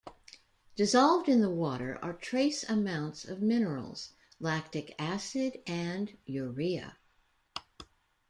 [0.75, 6.97] Dissolved in the water are trace amounts of minerals, lactic acid, and urea.